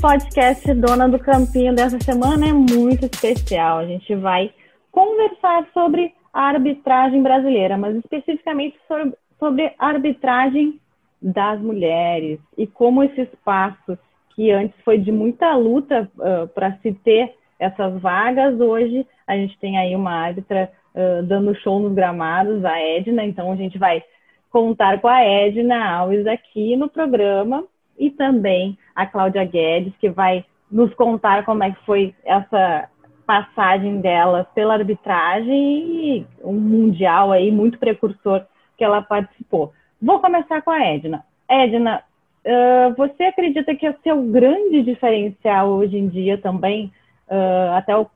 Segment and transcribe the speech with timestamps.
[0.00, 3.78] podcast Dona do Campinho dessa semana é muito especial.
[3.78, 4.52] A gente vai
[4.92, 10.80] conversar sobre a arbitragem brasileira, mas especificamente sobre, sobre arbitragem
[11.20, 13.98] das mulheres e como esse espaço
[14.36, 19.58] que antes foi de muita luta uh, para se ter essas vagas, hoje a gente
[19.58, 24.00] tem aí uma árbitra uh, dando show nos gramados, a Edna, então a gente vai
[24.48, 27.64] contar com a Edna Alves aqui no programa
[27.98, 32.88] e também a Cláudia Guedes, que vai nos contar como é que foi essa
[33.24, 38.44] passagem dela pela arbitragem e um mundial aí muito precursor
[38.76, 39.72] que ela participou.
[40.02, 41.24] Vou começar com a Edna.
[41.48, 42.02] Edna,
[42.44, 46.92] uh, você acredita que o seu grande diferencial hoje em dia também,
[47.28, 48.08] uh, até uh,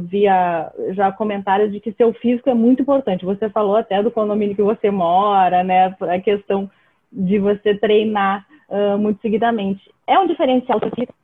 [0.00, 3.26] via já comentários de que seu físico é muito importante.
[3.26, 5.94] Você falou até do condomínio que você mora, né?
[6.00, 6.70] A questão
[7.12, 9.92] de você treinar uh, muito seguidamente.
[10.06, 11.14] É um diferencial físico?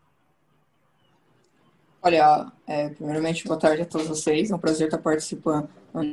[2.02, 4.50] Olha, é, primeiramente, boa tarde a todos vocês.
[4.50, 5.68] É um prazer estar participando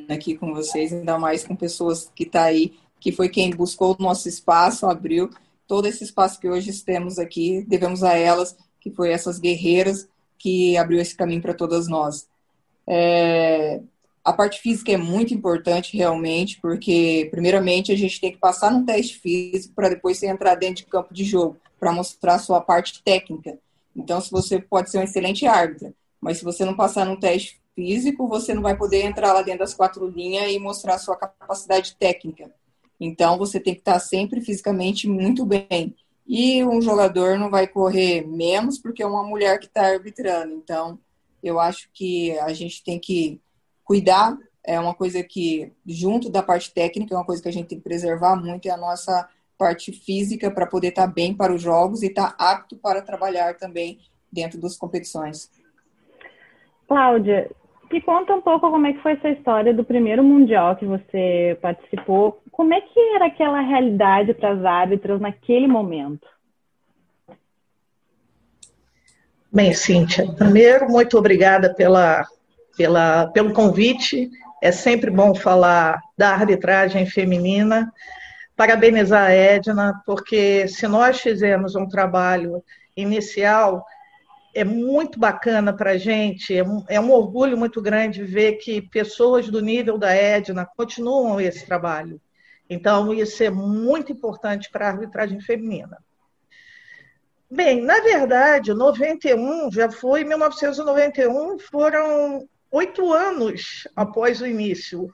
[0.10, 3.96] aqui com vocês, ainda mais com pessoas que estão tá aí, que foi quem buscou
[3.98, 5.30] o nosso espaço, abriu
[5.68, 10.78] todo esse espaço que hoje temos aqui, devemos a elas, que foi essas guerreiras que
[10.78, 12.28] abriu esse caminho para todas nós.
[12.88, 13.82] É,
[14.26, 18.84] a parte física é muito importante realmente, porque primeiramente a gente tem que passar num
[18.84, 22.60] teste físico para depois você entrar dentro de campo de jogo, para mostrar a sua
[22.60, 23.60] parte técnica.
[23.96, 27.62] Então, se você pode ser um excelente árbitro, mas se você não passar num teste
[27.76, 31.16] físico, você não vai poder entrar lá dentro das quatro linhas e mostrar a sua
[31.16, 32.52] capacidade técnica.
[33.00, 35.96] Então, você tem que estar sempre fisicamente muito bem.
[36.26, 40.54] E um jogador não vai correr menos porque é uma mulher que está arbitrando.
[40.56, 40.98] Então,
[41.44, 43.40] eu acho que a gente tem que
[43.86, 47.68] cuidar é uma coisa que, junto da parte técnica, é uma coisa que a gente
[47.68, 51.54] tem que preservar muito, é a nossa parte física para poder estar tá bem para
[51.54, 54.00] os jogos e estar tá apto para trabalhar também
[54.32, 55.50] dentro das competições.
[56.88, 57.50] Cláudia,
[57.92, 61.58] me conta um pouco como é que foi essa história do primeiro mundial que você
[61.62, 62.42] participou.
[62.52, 66.28] Como é que era aquela realidade para as árbitras naquele momento?
[69.52, 72.26] Bem, Cíntia, primeiro, muito obrigada pela
[72.76, 74.30] pela, pelo convite.
[74.62, 77.92] É sempre bom falar da arbitragem feminina.
[78.56, 82.64] Parabenizar a Edna, porque se nós fizermos um trabalho
[82.96, 83.86] inicial,
[84.54, 88.82] é muito bacana para a gente, é um, é um orgulho muito grande ver que
[88.82, 92.22] pessoas do nível da Edna continuam esse trabalho.
[92.70, 95.98] Então, isso é muito importante para a arbitragem feminina.
[97.52, 105.10] Bem, na verdade, 91 já foi, 1991 foram oito anos após o início,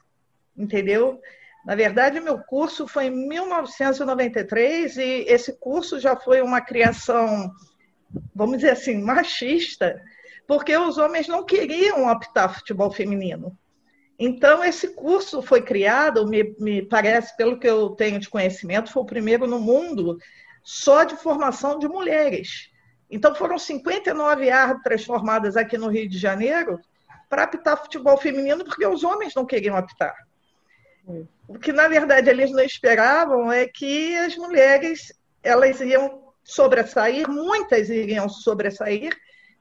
[0.56, 1.20] entendeu?
[1.64, 7.52] Na verdade, meu curso foi em 1993 e esse curso já foi uma criação,
[8.34, 10.02] vamos dizer assim, machista,
[10.46, 13.56] porque os homens não queriam optar futebol feminino.
[14.18, 19.02] Então, esse curso foi criado, me, me parece, pelo que eu tenho de conhecimento, foi
[19.02, 20.18] o primeiro no mundo
[20.64, 22.70] só de formação de mulheres.
[23.08, 26.80] Então, foram 59 árbitras formadas aqui no Rio de Janeiro
[27.32, 30.14] para apitar futebol feminino, porque os homens não queriam apitar.
[31.48, 37.88] O que, na verdade, eles não esperavam é que as mulheres elas iam sobressair, muitas
[37.88, 39.16] iriam sobressair,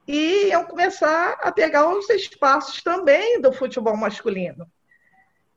[0.05, 4.69] e iam começar a pegar os espaços também do futebol masculino.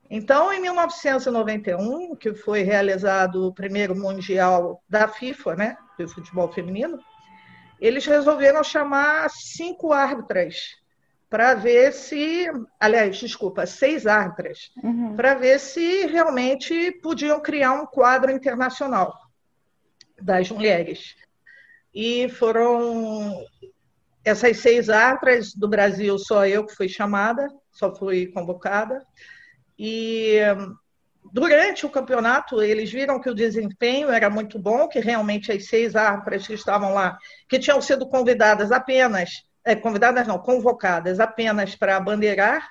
[0.09, 6.97] Então, em 1991, que foi realizado o primeiro mundial da FIFA, né, de futebol feminino,
[7.81, 10.84] eles resolveram chamar cinco árbitras
[11.35, 12.47] para ver se,
[12.79, 15.17] aliás, desculpa, seis árbitras, uhum.
[15.17, 19.13] para ver se realmente podiam criar um quadro internacional
[20.23, 21.17] das mulheres.
[21.93, 23.45] E foram
[24.25, 29.05] essas seis árbitras do Brasil, só eu que fui chamada, só fui convocada.
[29.77, 30.39] E
[31.33, 35.97] durante o campeonato, eles viram que o desempenho era muito bom, que realmente as seis
[35.97, 37.19] árbitras que estavam lá,
[37.49, 39.43] que tinham sido convidadas apenas
[39.75, 42.69] convidadas não, convocadas apenas para bandeirar,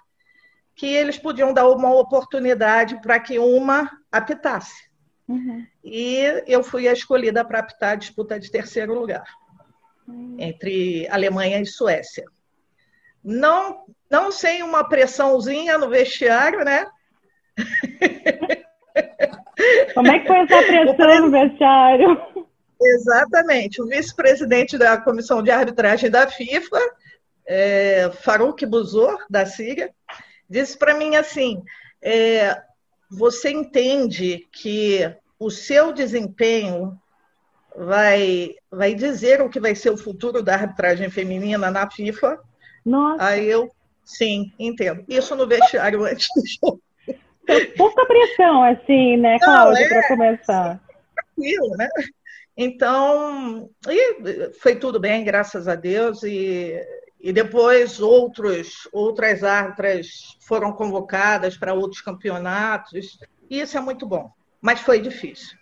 [0.75, 4.91] que eles podiam dar uma oportunidade para que uma apitasse.
[5.27, 5.65] Uhum.
[5.83, 9.25] E eu fui a escolhida para apitar a disputa de terceiro lugar
[10.07, 10.35] uhum.
[10.39, 12.25] entre Alemanha e Suécia.
[13.23, 16.85] Não, não sem uma pressãozinha no vestiário, né?
[19.93, 22.32] Como é que foi essa pressão no vestiário?
[22.83, 23.81] Exatamente.
[23.81, 26.79] O vice-presidente da comissão de arbitragem da FIFA,
[27.45, 29.93] é, Farouk Buzor, da Síria,
[30.49, 31.63] disse para mim assim:
[32.01, 32.61] é,
[33.09, 36.97] você entende que o seu desempenho
[37.75, 42.39] vai, vai dizer o que vai ser o futuro da arbitragem feminina na FIFA.
[42.85, 43.23] Nossa.
[43.23, 43.71] Aí eu,
[44.03, 45.03] sim, entendo.
[45.07, 46.81] Isso no vestiário antes do jogo.
[47.77, 50.79] Pouca pressão, assim, né, Cláudia, é, para começar.
[51.15, 51.89] Tranquilo, né?
[52.55, 53.69] Então,
[54.61, 56.79] foi tudo bem, graças a Deus, e,
[57.19, 63.17] e depois outros, outras árbitras foram convocadas para outros campeonatos,
[63.49, 64.29] e isso é muito bom,
[64.61, 65.57] mas foi difícil.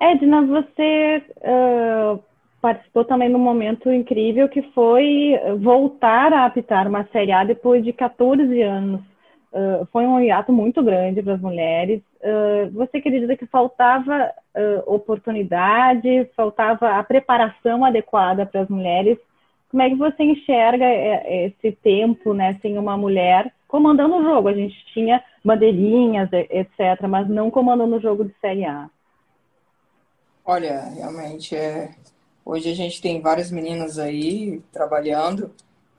[0.00, 2.22] Edna, você uh,
[2.60, 7.92] participou também num momento incrível que foi voltar a apitar uma Série A depois de
[7.92, 9.00] 14 anos.
[9.52, 12.02] Uh, foi um hiato muito grande para as mulheres.
[12.20, 14.32] Uh, você acredita que faltava
[14.86, 19.18] oportunidade, faltava a preparação adequada para as mulheres?
[19.70, 20.86] Como é que você enxerga
[21.26, 24.48] esse tempo né, sem uma mulher comandando o jogo?
[24.48, 28.88] A gente tinha bandeirinhas, etc., mas não comandando o jogo de Série A.
[30.44, 31.90] Olha, realmente é.
[32.44, 35.52] Hoje a gente tem várias meninas aí trabalhando,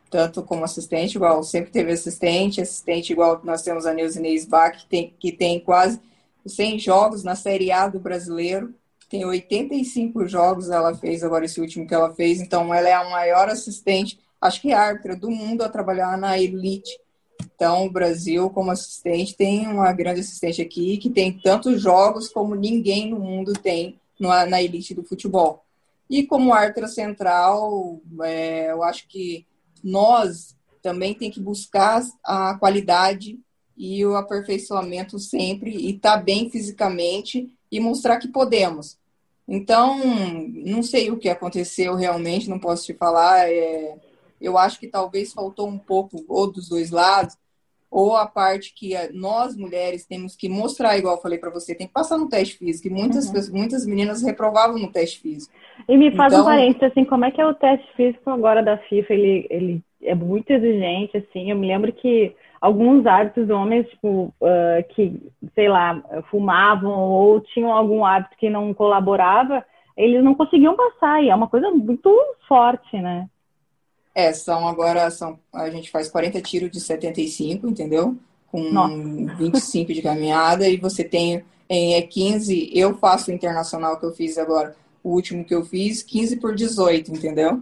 [0.09, 4.75] tanto como assistente, igual sempre teve assistente, assistente igual nós temos a Neuza Inês Bach,
[4.77, 5.99] que tem, que tem quase
[6.45, 8.73] 100 jogos na Série A do brasileiro,
[9.09, 13.09] tem 85 jogos ela fez, agora esse último que ela fez, então ela é a
[13.09, 16.99] maior assistente, acho que árbitra do mundo a trabalhar na elite.
[17.55, 22.53] Então, o Brasil, como assistente, tem uma grande assistente aqui que tem tantos jogos como
[22.53, 25.63] ninguém no mundo tem na elite do futebol.
[26.09, 29.45] E como árbitra central, é, eu acho que
[29.83, 33.39] nós também tem que buscar a qualidade
[33.75, 38.97] e o aperfeiçoamento sempre e estar tá bem fisicamente e mostrar que podemos.
[39.47, 39.99] Então,
[40.65, 43.49] não sei o que aconteceu realmente, não posso te falar.
[43.49, 43.97] É,
[44.41, 47.35] eu acho que talvez faltou um pouco, ou dos dois lados,
[47.89, 51.87] ou a parte que nós mulheres temos que mostrar, igual eu falei para você, tem
[51.87, 52.87] que passar no teste físico.
[52.87, 53.57] E muitas, uhum.
[53.57, 55.53] muitas meninas reprovavam no teste físico.
[55.87, 58.61] E me faz então, um parênteses, assim, como é que é o teste físico agora
[58.61, 59.13] da FIFA?
[59.13, 61.49] Ele, ele é muito exigente, assim.
[61.49, 65.21] Eu me lembro que alguns hábitos homens, tipo, uh, que,
[65.55, 69.63] sei lá, fumavam ou tinham algum hábito que não colaborava,
[69.95, 71.23] eles não conseguiam passar.
[71.23, 72.13] E é uma coisa muito
[72.47, 73.27] forte, né?
[74.17, 78.17] É, são agora, são, a gente faz 40 tiros de 75, entendeu?
[78.47, 79.35] Com Nossa.
[79.35, 84.15] 25 de caminhada, e você tem em é 15, eu faço o internacional que eu
[84.15, 87.61] fiz agora, o último que eu fiz, 15 por 18, entendeu?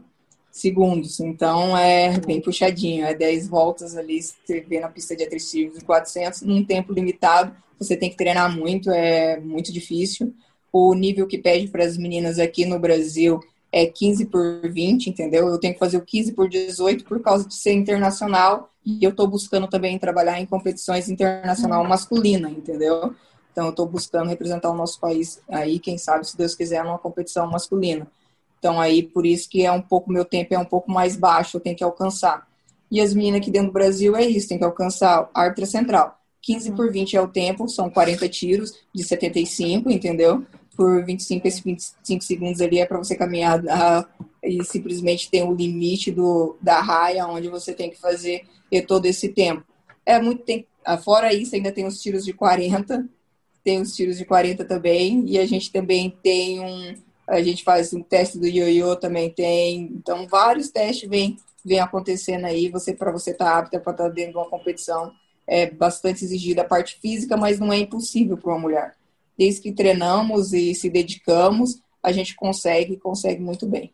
[0.49, 1.19] Segundos.
[1.19, 5.83] Então é bem puxadinho, é 10 voltas ali, você vê na pista de atletismo de
[5.83, 10.33] 400, num tempo limitado, você tem que treinar muito, é muito difícil.
[10.71, 13.41] O nível que pede para as meninas aqui no Brasil
[13.75, 15.50] é 15 por 20, entendeu?
[15.50, 19.10] Eu tenho que fazer o 15 por 18 por causa de ser internacional e eu
[19.10, 21.89] estou buscando também trabalhar em competições internacional uhum.
[21.89, 23.13] masculina, entendeu?
[23.51, 26.98] Então eu estou buscando representar o nosso país aí, quem sabe, se Deus quiser, numa
[26.98, 28.07] competição masculina.
[28.57, 31.57] Então aí por isso que é um pouco meu tempo é um pouco mais baixo,
[31.57, 32.48] eu tenho que alcançar.
[32.89, 36.18] E as meninas aqui dentro do Brasil é isso, tem que alcançar a árbitra central.
[36.42, 40.45] 15 por 20 é o tempo, são 40 tiros de 75, entendeu?
[40.75, 45.54] Por 25, esses 25 segundos ali é para você caminhar uh, e simplesmente tem o
[45.54, 48.45] limite do, da raia onde você tem que fazer
[48.88, 49.63] todo esse tempo.
[50.06, 50.68] É muito tempo.
[50.83, 53.07] Ah, fora isso, ainda tem os tiros de 40,
[53.63, 56.94] tem os tiros de 40 também, e a gente também tem um.
[57.27, 59.84] A gente faz um teste do ioiô também tem.
[59.94, 64.03] Então, vários testes vêm vem acontecendo aí, você para você estar tá apta para estar
[64.03, 65.12] tá dentro de uma competição.
[65.48, 68.96] É bastante exigida a parte física, mas não é impossível para uma mulher
[69.38, 73.92] desde que treinamos e se dedicamos, a gente consegue, consegue muito bem.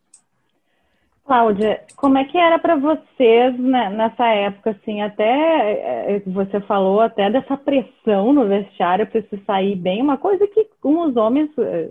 [1.25, 6.59] Cláudia, como é que era para vocês né, nessa época, assim, até é, é, você
[6.61, 11.15] falou até dessa pressão no vestiário para se sair bem, uma coisa que com os
[11.15, 11.89] homens é,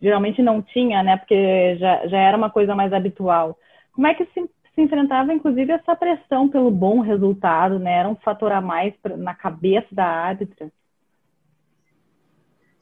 [0.00, 3.58] geralmente não tinha, né, porque já, já era uma coisa mais habitual.
[3.92, 8.16] Como é que se, se enfrentava, inclusive, essa pressão pelo bom resultado, né, era um
[8.16, 10.70] fator a mais pra, na cabeça da árbitra?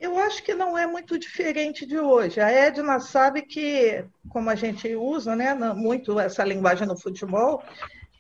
[0.00, 2.40] Eu acho que não é muito diferente de hoje.
[2.40, 7.62] A Edna sabe que, como a gente usa né, muito essa linguagem no futebol,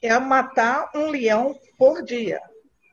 [0.02, 2.38] é matar um leão por dia.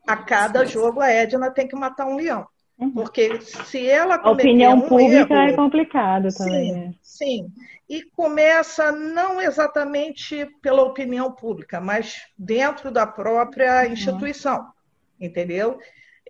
[0.06, 2.46] A cada jogo, a Edna tem que matar um leão.
[2.78, 2.90] Uhum.
[2.92, 6.72] Porque se ela A opinião um pública erro, é complicado também.
[6.72, 6.94] Sim, né?
[7.02, 7.52] sim.
[7.88, 13.92] E começa não exatamente pela opinião pública, mas dentro da própria uhum.
[13.92, 14.66] instituição.
[15.20, 15.78] Entendeu?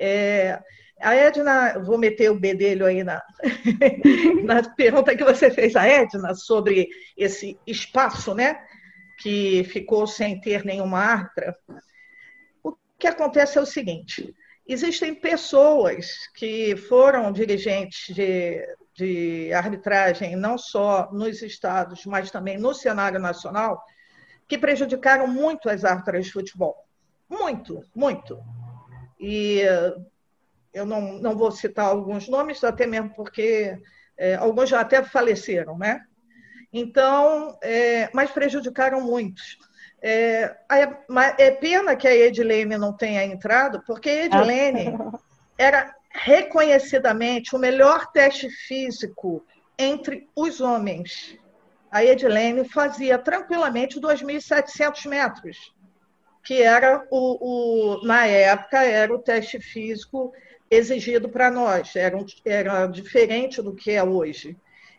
[0.01, 0.59] É,
[1.01, 3.23] a Edna, vou meter o bedelho aí na,
[4.45, 8.61] na pergunta que você fez a Edna sobre esse espaço, né?
[9.21, 11.57] Que ficou sem ter nenhuma árbitra.
[12.63, 14.35] O que acontece é o seguinte:
[14.67, 22.75] existem pessoas que foram dirigentes de, de arbitragem, não só nos estados, mas também no
[22.75, 23.83] cenário nacional,
[24.47, 26.77] que prejudicaram muito as árbitras de futebol.
[27.29, 28.39] Muito, muito.
[29.21, 29.63] E
[30.79, 33.77] eu não, não vou citar alguns nomes, até mesmo porque
[34.17, 36.03] é, alguns já até faleceram, né?
[36.73, 39.59] Então, é, mas prejudicaram muitos.
[40.01, 44.97] É, é, pena que a Edilene não tenha entrado, porque a Edilene
[45.59, 49.45] era reconhecidamente o melhor teste físico
[49.77, 51.37] entre os homens.
[51.91, 55.75] A Edilene fazia tranquilamente 2.700 metros,
[56.45, 60.33] que era o, o, na época era o teste físico
[60.71, 64.57] exigido para nós, era, era diferente do que é hoje.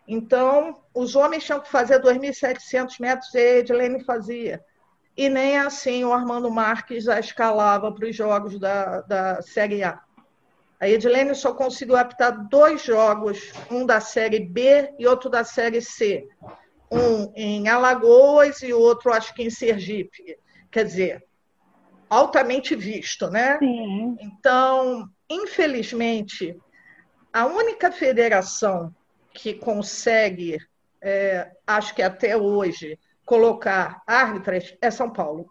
[0.07, 4.63] Então, os homens tinham que fazer 2.700 metros e a Edilene fazia.
[5.15, 10.01] E nem assim o Armando Marques a escalava para os jogos da, da Série A.
[10.79, 15.81] A Edilene só conseguiu apitar dois jogos, um da Série B e outro da Série
[15.81, 16.27] C.
[16.89, 20.39] Um em Alagoas e outro, acho que em Sergipe.
[20.71, 21.28] Quer dizer,
[22.09, 23.57] altamente visto, né?
[23.59, 24.17] Sim.
[24.19, 26.57] Então, infelizmente,
[27.31, 28.93] a única federação
[29.33, 30.57] que consegue,
[31.01, 35.47] é, acho que até hoje, colocar árbitras é São Paulo.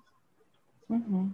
[0.88, 1.32] Uhum.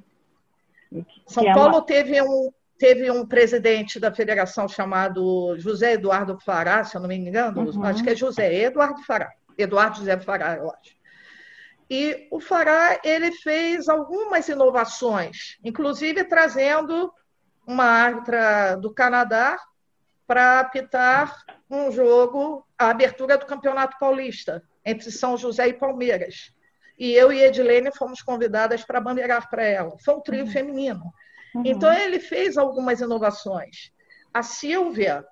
[1.26, 1.86] São é Paulo uma...
[1.86, 7.16] teve, um, teve um presidente da federação chamado José Eduardo Fará, se eu não me
[7.16, 7.84] engano, uhum.
[7.84, 10.94] acho que é José Eduardo Fará, Eduardo José Fará, eu acho.
[11.88, 17.12] E o Fará ele fez algumas inovações, inclusive trazendo
[17.66, 19.58] uma árbitra do Canadá
[20.26, 21.36] para apitar
[21.70, 26.52] um jogo, a abertura do Campeonato Paulista, entre São José e Palmeiras.
[26.98, 29.96] E eu e Edilene fomos convidadas para bandeirar para ela.
[30.04, 30.50] Foi um trio uhum.
[30.50, 31.12] feminino.
[31.54, 31.62] Uhum.
[31.64, 33.90] Então, ele fez algumas inovações.
[34.32, 35.24] A Silvia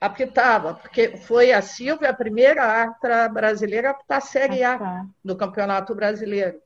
[0.00, 5.04] apitava, porque foi a Silvia a primeira árbitra brasileira a apitar a Série A ah,
[5.24, 6.58] do Campeonato Brasileiro.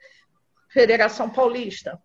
[0.68, 1.98] Federação Paulista.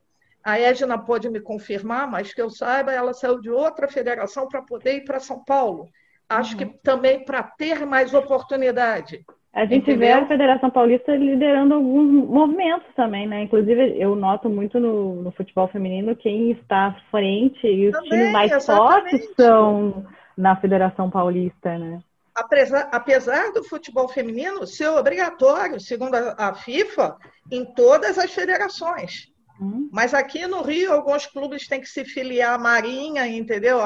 [0.44, 4.62] A Edna pode me confirmar, mas que eu saiba, ela saiu de outra federação para
[4.62, 5.90] poder ir para São Paulo.
[6.30, 6.58] Acho uhum.
[6.58, 9.26] que também para ter mais oportunidade.
[9.54, 10.00] A gente Entendeu?
[10.00, 13.42] vê a Federação Paulista liderando alguns movimentos também, né?
[13.44, 18.10] Inclusive, eu noto muito no, no futebol feminino quem está à frente e os também,
[18.10, 19.12] times mais exatamente.
[19.20, 20.06] fortes são
[20.38, 22.02] na Federação Paulista, né?
[22.36, 27.18] Apesar, apesar do futebol feminino ser obrigatório, segundo a, a FIFA,
[27.52, 29.32] em todas as federações.
[29.60, 29.90] Hum.
[29.92, 33.80] Mas aqui no Rio, alguns clubes têm que se filiar à Marinha, entendeu?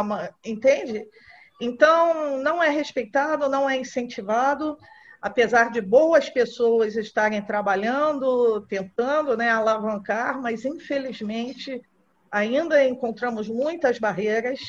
[0.46, 1.08] Entende?
[1.62, 4.78] Então, não é respeitado, não é incentivado,
[5.22, 11.82] apesar de boas pessoas estarem trabalhando, tentando né, alavancar, mas infelizmente
[12.32, 14.60] ainda encontramos muitas barreiras.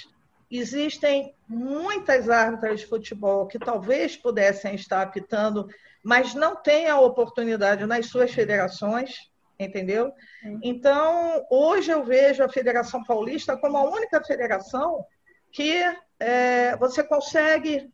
[0.55, 5.69] Existem muitas árbitras de futebol que talvez pudessem estar apitando,
[6.05, 9.33] mas não têm a oportunidade nas suas federações
[9.65, 10.13] entendeu?
[10.63, 15.05] Então, hoje eu vejo a Federação Paulista como a única federação
[15.51, 15.73] que
[16.19, 17.91] é, você consegue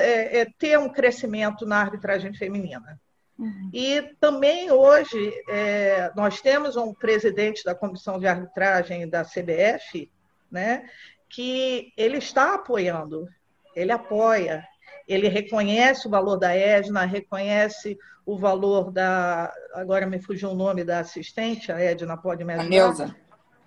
[0.00, 3.00] é, é, ter um crescimento na arbitragem feminina.
[3.38, 3.70] Uhum.
[3.72, 10.10] E também hoje é, nós temos um presidente da comissão de arbitragem da CBF,
[10.50, 10.88] né,
[11.34, 13.28] que ele está apoiando,
[13.74, 14.64] ele apoia,
[15.06, 19.52] ele reconhece o valor da Edna, reconhece o valor da.
[19.74, 22.66] Agora me fugiu o nome da assistente, a Edna pode me ajudar.
[22.66, 23.16] A Neuza.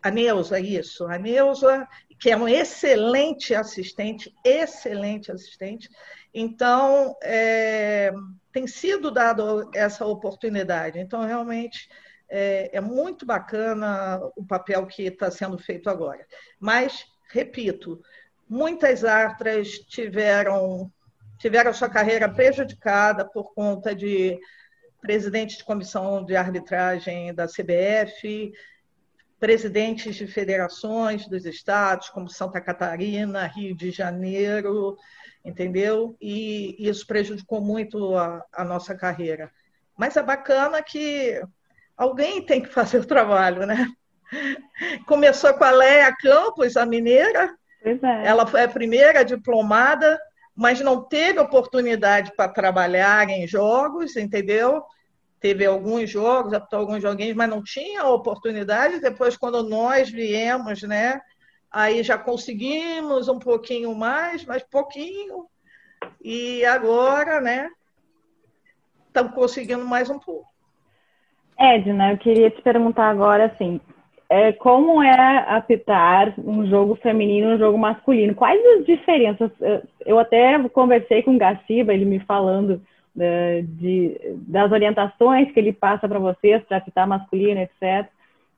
[0.01, 1.05] A Neuza, isso.
[1.07, 1.85] A Neuza,
[2.17, 5.89] que é um excelente assistente, excelente assistente.
[6.33, 8.13] Então, é,
[8.51, 10.99] tem sido dado essa oportunidade.
[10.99, 11.89] Então, realmente,
[12.29, 16.25] é, é muito bacana o papel que está sendo feito agora.
[16.59, 17.05] Mas,
[17.37, 18.01] repito,
[18.49, 20.91] muitas artras tiveram
[21.37, 24.39] tiveram sua carreira prejudicada por conta de
[24.99, 28.51] presidente de comissão de arbitragem da CBF,
[29.39, 34.97] presidentes de federações dos estados, como Santa Catarina, Rio de Janeiro,
[35.45, 36.17] entendeu?
[36.19, 39.51] E isso prejudicou muito a, a nossa carreira.
[39.95, 41.39] Mas é bacana que
[41.95, 43.87] alguém tem que fazer o trabalho, né?
[45.05, 47.55] Começou com a Leia Campos, a mineira.
[47.83, 48.27] É.
[48.27, 50.19] Ela foi a primeira diplomada
[50.57, 54.83] mas não teve oportunidade para trabalhar em jogos, entendeu?
[55.39, 58.99] Teve alguns jogos, alguns joguinhos, mas não tinha oportunidade.
[58.99, 61.21] Depois, quando nós viemos, né?
[61.71, 65.45] Aí já conseguimos um pouquinho mais, mas pouquinho.
[66.23, 67.69] E agora, né?
[69.05, 70.47] Estamos conseguindo mais um pouco.
[71.59, 73.79] Edna, eu queria te perguntar agora, assim,
[74.29, 78.35] é, como é apitar um jogo feminino e um jogo masculino?
[78.35, 79.51] Quais as diferenças?
[80.05, 82.81] Eu até conversei com o Gaciba, ele me falando
[83.15, 88.09] uh, de, das orientações que ele passa para vocês para apitar masculino, etc.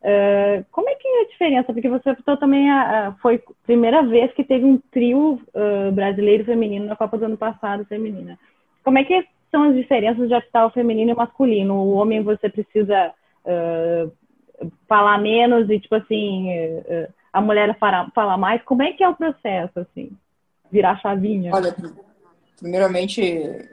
[0.01, 1.71] Uh, como é que é a diferença?
[1.71, 5.91] Porque você apitou também, a, a, foi a primeira vez que teve um trio uh,
[5.91, 8.39] brasileiro feminino na Copa do ano passado, feminina.
[8.83, 11.75] Como é que são as diferenças de apitar o feminino e o masculino?
[11.75, 13.13] O homem você precisa
[14.87, 18.61] falar menos e, tipo assim, uh, a mulher fala, fala mais.
[18.63, 20.11] Como é que é o processo, assim?
[20.71, 21.51] Virar chavinha?
[21.53, 21.75] Olha,
[22.57, 23.21] primeiramente,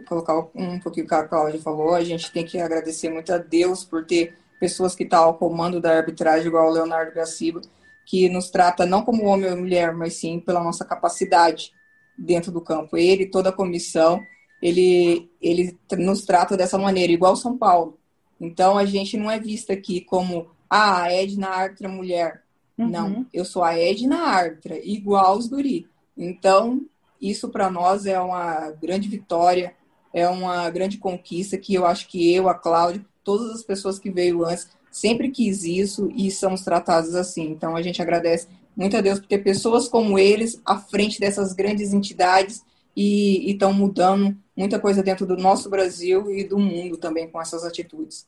[0.09, 3.39] colocar um pouquinho o que a Cláudia falou, a gente tem que agradecer muito a
[3.39, 7.61] Deus por ter pessoas que estão ao comando da arbitragem, igual o Leonardo Gaciba,
[8.07, 11.73] que nos trata não como homem ou mulher, mas sim pela nossa capacidade
[12.17, 12.97] dentro do campo.
[12.97, 14.23] Ele toda a comissão
[14.61, 17.99] ele, ele nos trata dessa maneira, igual São Paulo.
[18.41, 22.43] Então, a gente não é vista aqui como, ah, a Edna árbitra mulher.
[22.77, 22.89] Uhum.
[22.89, 25.89] Não, eu sou a Edna árbitra, igual os guri.
[26.17, 26.83] Então,
[27.21, 29.75] isso para nós é uma grande vitória,
[30.13, 34.11] é uma grande conquista que eu acho que eu, a Cláudia, todas as pessoas que
[34.11, 37.51] veio antes, sempre quis isso e somos tratados assim.
[37.51, 41.53] Então, a gente agradece muito a Deus por ter pessoas como eles à frente dessas
[41.53, 42.63] grandes entidades
[42.95, 47.65] e estão mudando muita coisa dentro do nosso Brasil e do mundo também com essas
[47.65, 48.27] atitudes.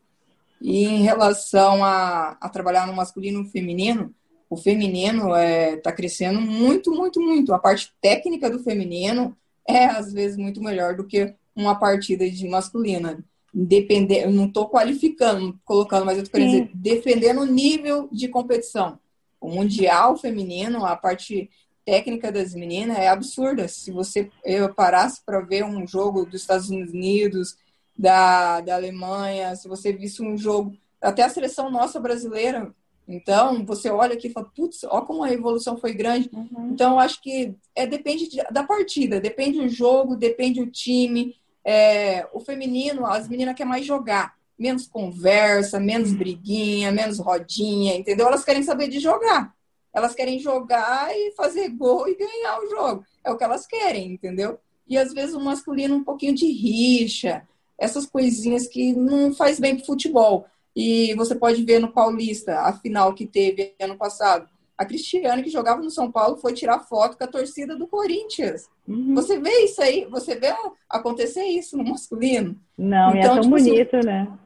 [0.60, 4.14] E em relação a, a trabalhar no masculino e no feminino,
[4.50, 7.52] o feminino está é, tá crescendo muito, muito, muito.
[7.52, 9.36] A parte técnica do feminino
[9.66, 13.22] é, às vezes, muito melhor do que uma partida de masculina.
[13.52, 18.28] Depender, eu não estou qualificando, colocando, mas eu estou querendo dizer, defendendo o nível de
[18.28, 18.98] competição.
[19.40, 21.50] O mundial feminino, a parte
[21.84, 23.68] técnica das meninas é absurda.
[23.68, 27.56] Se você eu parasse para ver um jogo dos Estados Unidos,
[27.98, 32.72] da, da Alemanha, se você visse um jogo, até a seleção nossa brasileira,
[33.08, 36.28] então você olha aqui e fala, putz, olha como a evolução foi grande.
[36.32, 36.70] Uhum.
[36.72, 41.34] Então, acho que é, depende de, da partida, depende do jogo, depende do time.
[41.64, 44.36] É, o feminino, as meninas querem mais jogar.
[44.58, 48.26] Menos conversa, menos briguinha, menos rodinha, entendeu?
[48.26, 49.54] Elas querem saber de jogar.
[49.94, 53.04] Elas querem jogar e fazer gol e ganhar o jogo.
[53.24, 54.58] É o que elas querem, entendeu?
[54.86, 57.47] E às vezes o masculino um pouquinho de rixa,
[57.78, 60.46] essas coisinhas que não faz bem pro futebol.
[60.74, 64.48] E você pode ver no Paulista, a final que teve ano passado.
[64.76, 68.68] A Cristiane, que jogava no São Paulo, foi tirar foto com a torcida do Corinthians.
[68.86, 69.14] Uhum.
[69.14, 70.04] Você vê isso aí?
[70.04, 70.54] Você vê
[70.88, 72.56] acontecer isso no masculino?
[72.76, 74.38] Não, então, é então, tão tipo, assim, bonito, assim, né?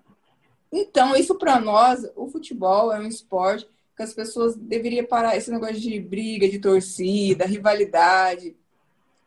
[0.73, 5.51] Então, isso para nós, o futebol é um esporte que as pessoas deveriam parar esse
[5.51, 8.57] negócio de briga, de torcida, rivalidade.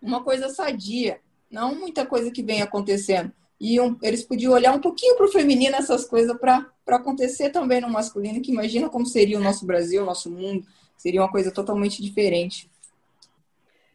[0.01, 1.19] Uma coisa sadia,
[1.51, 3.31] não muita coisa que vem acontecendo.
[3.59, 7.81] E um, eles podiam olhar um pouquinho para o feminino essas coisas para acontecer também
[7.81, 10.65] no masculino, que imagina como seria o nosso Brasil, o nosso mundo,
[10.97, 12.69] seria uma coisa totalmente diferente.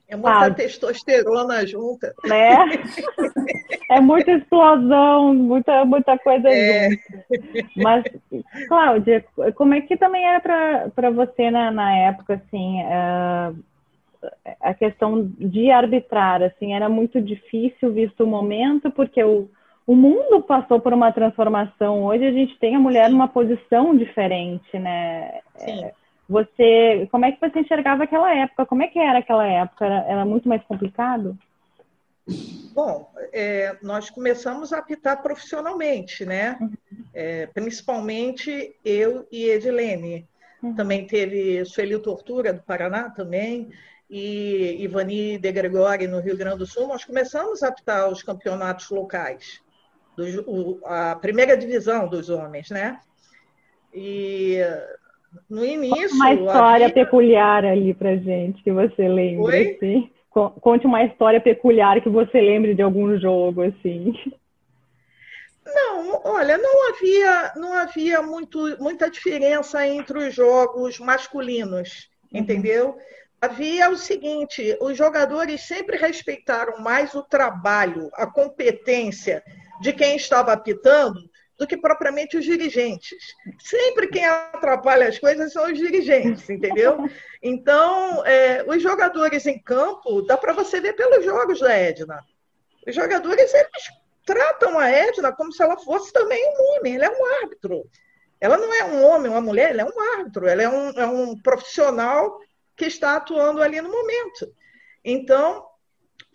[0.08, 2.12] É muita ah, testosterona junta.
[2.24, 2.56] Né?
[3.88, 6.90] É muita explosão, muita, muita coisa é.
[6.90, 7.02] junto.
[7.76, 8.04] Mas,
[8.68, 9.24] Cláudia,
[9.56, 13.56] como é que também era para você na, na época, assim, uh,
[14.61, 19.48] a questão de arbitrar, assim, era muito difícil visto o momento, porque o,
[19.87, 22.04] o mundo passou por uma transformação.
[22.04, 25.40] Hoje a gente tem a mulher numa posição diferente, né?
[25.56, 25.85] Sim.
[25.85, 25.92] É,
[26.28, 28.66] você, como é que você enxergava aquela época?
[28.66, 29.85] Como é que era aquela época?
[29.85, 31.37] Era, era muito mais complicado?
[32.72, 36.56] Bom, é, nós começamos a apitar profissionalmente, né?
[36.61, 36.72] Uhum.
[37.12, 40.28] É, principalmente eu e Edilene.
[40.62, 40.74] Uhum.
[40.74, 43.70] Também teve Sueli Tortura, do Paraná, também,
[44.10, 46.88] e Ivani de Gregori, no Rio Grande do Sul.
[46.88, 49.62] Nós começamos a apitar os campeonatos locais,
[50.16, 52.98] do, o, a primeira divisão dos homens, né?
[53.94, 54.58] E
[55.48, 56.16] no início.
[56.16, 59.76] Uma história peculiar ali pra gente, que você lembra, Oi?
[59.76, 60.10] assim.
[60.30, 64.12] Conte uma história peculiar que você lembre de algum jogo, assim.
[65.64, 72.40] Não, olha, não havia, não havia muito, muita diferença entre os jogos masculinos, uhum.
[72.40, 72.96] entendeu?
[73.40, 79.42] Havia o seguinte: os jogadores sempre respeitaram mais o trabalho, a competência
[79.81, 81.20] de quem estava apitando
[81.59, 83.18] do que propriamente os dirigentes.
[83.59, 86.98] Sempre quem atrapalha as coisas são os dirigentes, entendeu?
[87.42, 92.22] Então, é, os jogadores em campo, dá para você ver pelos jogos da Edna.
[92.87, 93.90] Os jogadores, eles
[94.26, 97.88] tratam a Edna como se ela fosse também um homem, ela é um árbitro.
[98.38, 101.07] Ela não é um homem, uma mulher, ela é um árbitro, ela é um, é
[101.07, 102.38] um profissional
[102.80, 104.50] que está atuando ali no momento.
[105.04, 105.66] Então,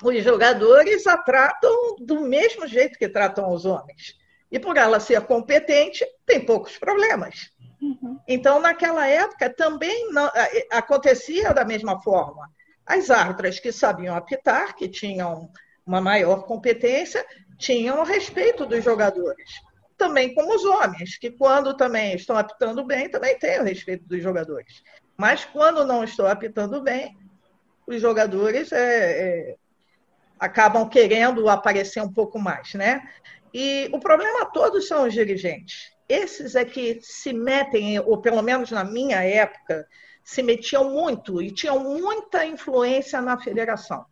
[0.03, 4.15] os jogadores a tratam do mesmo jeito que tratam os homens.
[4.51, 7.49] E por ela ser competente, tem poucos problemas.
[7.81, 8.19] Uhum.
[8.27, 10.31] Então, naquela época, também não,
[10.69, 12.47] acontecia da mesma forma.
[12.86, 15.49] As árbitras que sabiam apitar, que tinham
[15.84, 17.25] uma maior competência,
[17.58, 19.49] tinham o respeito dos jogadores.
[19.97, 24.21] Também como os homens, que quando também estão apitando bem, também têm o respeito dos
[24.21, 24.84] jogadores.
[25.17, 27.17] Mas quando não estão apitando bem,
[27.88, 29.56] os jogadores é, é,
[30.39, 33.08] acabam querendo aparecer um pouco mais, né?
[33.54, 35.93] E o problema todo são os dirigentes.
[36.10, 39.88] Esses é que se metem, ou pelo menos na minha época,
[40.23, 44.06] se metiam muito e tinham muita influência na federação.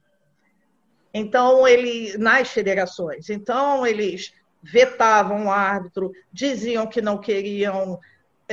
[1.13, 3.29] Então, ele, nas federações.
[3.29, 7.99] Então, eles vetavam o árbitro, diziam que não queriam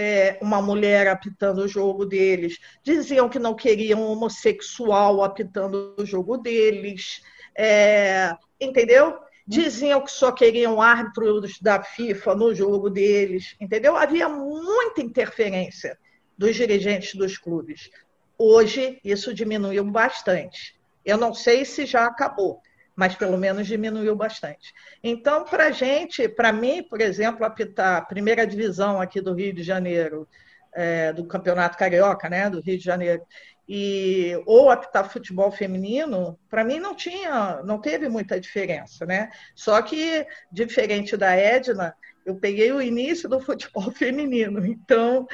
[0.01, 6.07] é, uma mulher apitando o jogo deles, diziam que não queriam um homossexual apitando o
[6.07, 7.23] jogo deles,
[7.55, 9.19] é, entendeu?
[9.47, 13.95] Diziam que só queriam árbitros da FIFA no jogo deles, entendeu?
[13.97, 15.99] Havia muita interferência
[16.39, 17.91] dos dirigentes dos clubes.
[18.39, 20.81] Hoje, isso diminuiu bastante.
[21.05, 22.63] Eu não sei se já acabou,
[23.01, 24.75] mas pelo menos diminuiu bastante.
[25.03, 29.63] Então, para gente, para mim, por exemplo, apitar a primeira divisão aqui do Rio de
[29.63, 30.29] Janeiro,
[30.75, 33.23] é, do Campeonato Carioca, né, do Rio de Janeiro,
[33.67, 39.31] e ou apitar futebol feminino, para mim não tinha, não teve muita diferença, né?
[39.55, 41.95] Só que diferente da Edna,
[42.27, 45.27] eu peguei o início do futebol feminino, então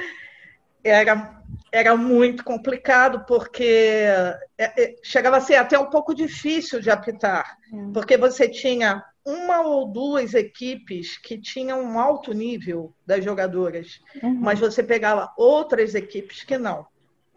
[0.88, 1.40] era,
[1.72, 7.56] era muito complicado, porque é, é, chegava a ser até um pouco difícil de apitar,
[7.72, 7.92] é.
[7.92, 14.34] porque você tinha uma ou duas equipes que tinham um alto nível das jogadoras, uhum.
[14.34, 16.86] mas você pegava outras equipes que não.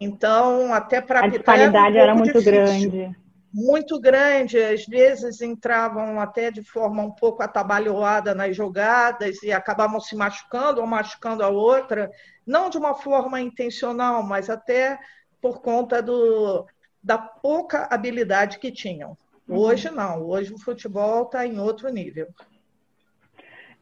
[0.00, 1.56] Então, até para apitar.
[1.56, 2.90] A disparidade era, um era muito difícil.
[2.90, 3.16] grande
[3.52, 10.00] muito grande, às vezes entravam até de forma um pouco atabalhoada nas jogadas e acabavam
[10.00, 12.10] se machucando ou machucando a outra,
[12.46, 14.98] não de uma forma intencional, mas até
[15.40, 16.66] por conta do,
[17.02, 19.16] da pouca habilidade que tinham.
[19.48, 19.58] Uhum.
[19.58, 22.28] Hoje não, hoje o futebol está em outro nível.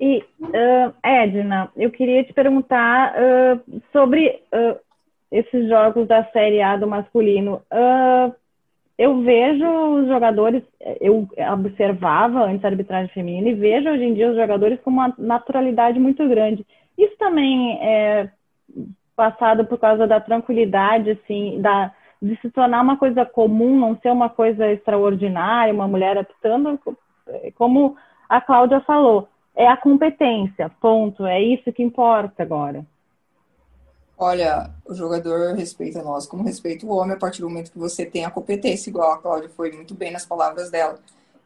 [0.01, 4.79] E, uh, Edna, eu queria te perguntar uh, sobre uh,
[5.31, 7.63] esses jogos da Série A do masculino.
[7.71, 8.33] Uh,
[8.99, 10.63] eu vejo os jogadores,
[11.01, 15.15] eu observava antes a arbitragem feminina e vejo hoje em dia os jogadores com uma
[15.17, 16.67] naturalidade muito grande.
[16.99, 18.29] Isso também é
[19.15, 24.11] passado por causa da tranquilidade, assim, da, de se tornar uma coisa comum, não ser
[24.11, 26.79] uma coisa extraordinária, uma mulher apitando,
[27.55, 27.97] como
[28.29, 32.85] a Cláudia falou, é a competência, ponto, é isso que importa agora.
[34.21, 38.05] Olha, o jogador respeita nós como respeita o homem a partir do momento que você
[38.05, 40.99] tem a competência, igual a Cláudia foi muito bem nas palavras dela.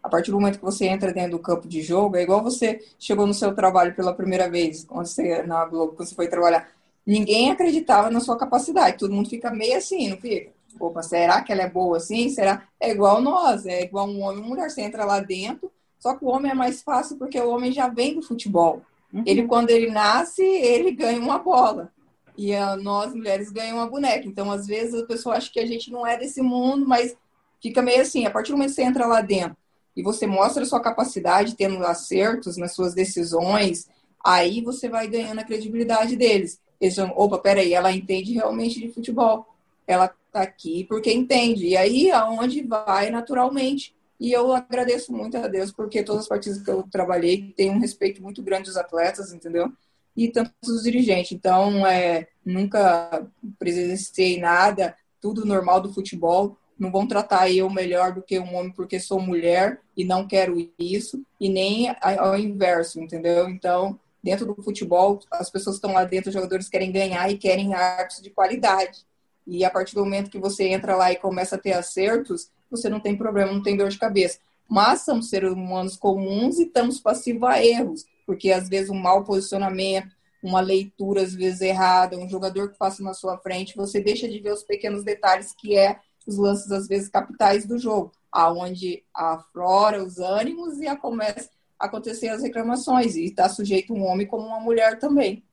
[0.03, 2.81] A partir do momento que você entra dentro do campo de jogo, é igual você
[2.99, 6.67] chegou no seu trabalho pela primeira vez, quando você, na Globo, quando você foi trabalhar.
[7.07, 10.51] Ninguém acreditava na sua capacidade, todo mundo fica meio assim, não fica?
[10.81, 12.31] Opa, será que ela é boa assim?
[12.31, 12.63] Será?
[12.81, 14.71] É igual nós, é igual um homem e uma mulher.
[14.71, 17.87] Você entra lá dentro, só que o homem é mais fácil porque o homem já
[17.89, 18.81] vem do futebol.
[19.13, 19.23] Uhum.
[19.27, 21.93] Ele, quando ele nasce, ele ganha uma bola
[22.37, 24.27] e a, nós mulheres ganhamos uma boneca.
[24.27, 27.17] Então, às vezes, a pessoa acha que a gente não é desse mundo, mas
[27.61, 28.27] fica meio assim.
[28.27, 29.57] A partir do momento que você entra lá dentro
[29.97, 33.89] e você mostra a sua capacidade, tendo acertos nas suas decisões,
[34.25, 36.61] aí você vai ganhando a credibilidade deles.
[36.81, 39.47] Eles falam, opa, peraí, ela entende realmente de futebol.
[39.87, 41.67] Ela tá aqui porque entende.
[41.67, 43.95] E aí, aonde vai naturalmente.
[44.19, 47.81] E eu agradeço muito a Deus, porque todas as partidas que eu trabalhei têm um
[47.81, 49.73] respeito muito grande dos atletas, entendeu?
[50.17, 51.33] E tanto os dirigentes.
[51.33, 53.27] Então, é, nunca
[53.59, 56.57] presenciei nada, tudo normal do futebol.
[56.79, 60.57] Não vão tratar eu melhor do que um homem porque sou mulher e não quero
[60.79, 63.49] isso, e nem ao inverso, entendeu?
[63.49, 67.75] Então, dentro do futebol, as pessoas estão lá dentro, os jogadores querem ganhar e querem
[67.75, 69.05] árbitros de qualidade.
[69.47, 72.89] E a partir do momento que você entra lá e começa a ter acertos, você
[72.89, 74.39] não tem problema, não tem dor de cabeça.
[74.69, 79.25] Mas somos seres humanos comuns e estamos passivos a erros porque às vezes um mau
[79.25, 84.29] posicionamento, uma leitura às vezes errada, um jogador que passa na sua frente, você deixa
[84.29, 89.05] de ver os pequenos detalhes que é os lances às vezes capitais do jogo, aonde
[89.15, 94.27] aflora os ânimos e a começa a acontecer as reclamações e está sujeito um homem
[94.27, 95.45] como uma mulher também.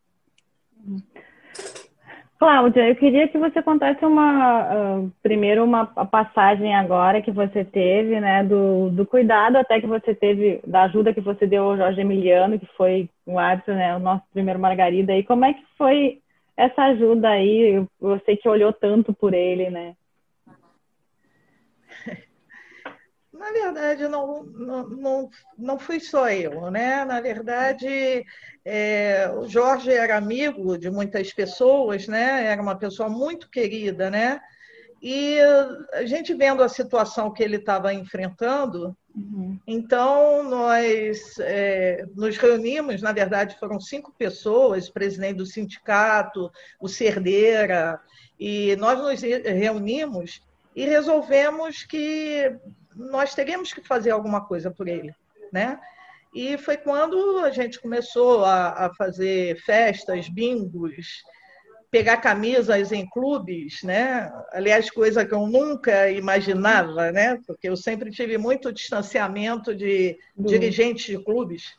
[2.40, 8.18] Cláudia, eu queria que você contasse uma uh, primeiro uma passagem agora que você teve,
[8.22, 12.00] né, do, do cuidado até que você teve, da ajuda que você deu ao Jorge
[12.00, 16.22] Emiliano, que foi o árbitro, né, o nosso primeiro Margarida, e como é que foi
[16.56, 17.86] essa ajuda aí?
[18.00, 19.96] Você que olhou tanto por ele, né?
[23.40, 27.06] Na verdade, não, não, não, não fui só eu, né?
[27.06, 28.26] Na verdade,
[28.66, 32.48] é, o Jorge era amigo de muitas pessoas, né?
[32.48, 34.42] Era uma pessoa muito querida, né?
[35.02, 35.38] E
[35.94, 39.58] a gente vendo a situação que ele estava enfrentando, uhum.
[39.66, 46.90] então nós é, nos reunimos, na verdade foram cinco pessoas, o presidente do sindicato, o
[46.90, 48.02] Cerdeira,
[48.38, 50.42] e nós nos reunimos
[50.76, 52.54] e resolvemos que
[53.00, 55.14] nós teríamos que fazer alguma coisa por ele,
[55.52, 55.80] né?
[56.34, 61.24] E foi quando a gente começou a, a fazer festas, bingos,
[61.90, 64.32] pegar camisas em clubes, né?
[64.52, 67.40] Aliás, coisa que eu nunca imaginava, né?
[67.48, 70.46] Porque eu sempre tive muito distanciamento de uhum.
[70.46, 71.74] dirigentes de clubes.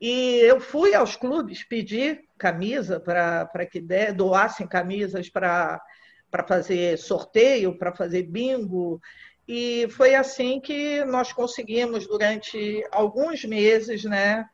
[0.00, 3.80] E eu fui aos clubes pedir camisa para que
[4.12, 5.80] doassem camisas para
[6.48, 9.00] fazer sorteio, para fazer bingo.
[9.46, 14.48] E foi assim que nós conseguimos, durante alguns meses, né,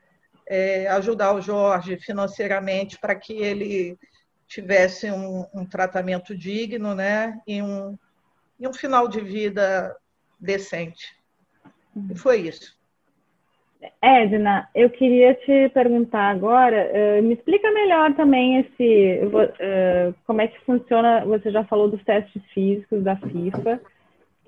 [0.46, 3.96] é, ajudar o Jorge financeiramente para que ele
[4.48, 7.96] tivesse um, um, tratamento digno né, e, um,
[8.58, 9.96] e um final de vida
[10.40, 11.14] decente.
[12.10, 12.76] E foi isso.
[14.02, 20.48] Edna, eu queria te perguntar agora, uh, me explica melhor também esse, uh, como é
[20.48, 23.80] que funciona, você já falou dos testes físicos da FIFA,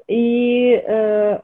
[0.08, 1.42] e uh,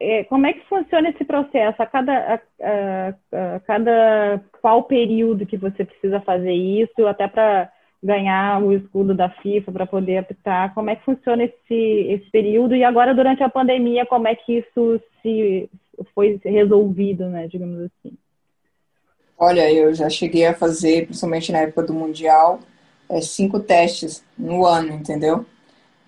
[0.00, 1.82] é, como é que funciona esse processo?
[1.82, 7.70] A cada, a, a, a cada qual período que você precisa fazer isso, até para
[8.02, 10.72] ganhar o escudo da FIFA, para poder apitar?
[10.72, 12.76] Como é que funciona esse, esse período?
[12.76, 15.68] E agora, durante a pandemia, como é que isso se
[16.14, 18.16] foi resolvido, né, digamos assim?
[19.36, 22.60] Olha, eu já cheguei a fazer, principalmente na época do Mundial,
[23.08, 25.44] é, cinco testes no ano, entendeu?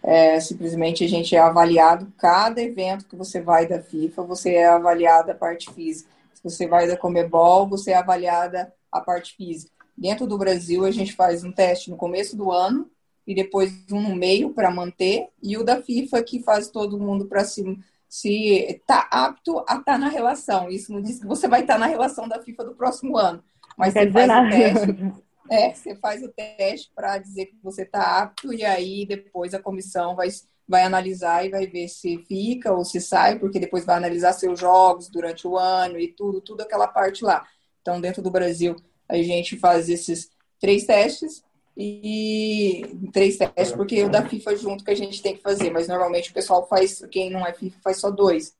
[0.03, 4.67] É, simplesmente a gente é avaliado, cada evento que você vai da FIFA, você é
[4.67, 6.11] avaliada a parte física.
[6.33, 9.71] Se você vai da Comebol, você é avaliada a parte física.
[9.97, 12.91] Dentro do Brasil, a gente faz um teste no começo do ano
[13.27, 17.27] e depois um no meio para manter, e o da FIFA que faz todo mundo
[17.27, 17.77] para cima
[18.09, 20.69] se está apto a estar tá na relação.
[20.69, 23.45] Isso não diz que você vai estar tá na relação da FIFA do próximo ano.
[23.77, 25.13] Mas você faz o teste.
[25.51, 29.59] É, você faz o teste para dizer que você está apto e aí depois a
[29.59, 30.29] comissão vai,
[30.67, 34.61] vai analisar e vai ver se fica ou se sai, porque depois vai analisar seus
[34.61, 37.45] jogos durante o ano e tudo, tudo aquela parte lá.
[37.83, 38.77] Então, dentro do Brasil,
[39.09, 41.43] a gente faz esses três testes
[41.77, 42.83] e
[43.13, 46.31] três testes, porque o da FIFA junto que a gente tem que fazer, mas normalmente
[46.31, 48.55] o pessoal faz, quem não é FIFA faz só dois,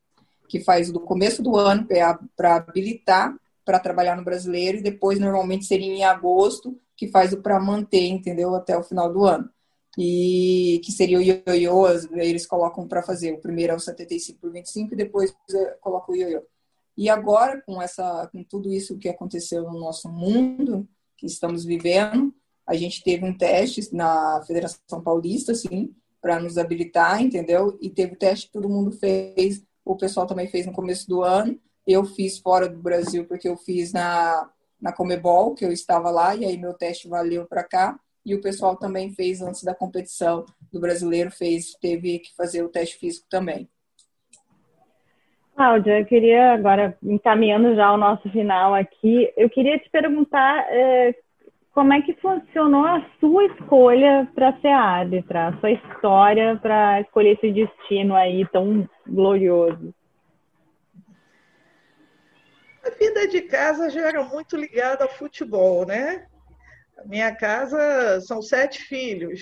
[0.49, 1.87] que faz do começo do ano
[2.35, 3.33] para habilitar
[3.65, 8.05] para trabalhar no brasileiro e depois normalmente seria em agosto que faz o para manter,
[8.07, 9.49] entendeu, até o final do ano.
[9.97, 13.33] E que seria o ioiô, eles colocam para fazer.
[13.33, 16.43] O primeiro é o 75 por 25 e depois é, coloca o ioiô.
[16.97, 22.33] E agora, com, essa, com tudo isso que aconteceu no nosso mundo, que estamos vivendo,
[22.67, 27.77] a gente teve um teste na Federação Paulista, sim, para nos habilitar, entendeu?
[27.81, 31.23] E teve o teste que todo mundo fez, o pessoal também fez no começo do
[31.23, 31.59] ano.
[31.87, 34.49] Eu fiz fora do Brasil porque eu fiz na,
[34.81, 37.99] na Comebol, que eu estava lá, e aí meu teste valeu para cá.
[38.25, 42.69] E o pessoal também fez antes da competição do brasileiro, fez, teve que fazer o
[42.69, 43.67] teste físico também.
[45.55, 51.13] Cláudia, eu queria agora, encaminhando já o nosso final aqui, eu queria te perguntar é,
[51.73, 57.33] como é que funcionou a sua escolha para ser árbitra, a sua história para escolher
[57.33, 59.93] esse destino aí tão glorioso?
[62.83, 66.27] A vida de casa já era muito ligada ao futebol, né?
[67.05, 69.41] Minha casa são sete filhos.